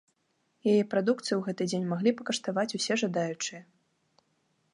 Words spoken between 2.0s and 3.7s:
пакаштаваць усе жадаючыя.